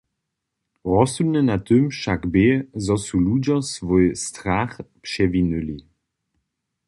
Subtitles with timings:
[0.85, 2.49] Rozsudne na tym wšak bě,
[2.85, 4.73] zo su ludźo swój strach
[5.05, 5.77] přewinyli.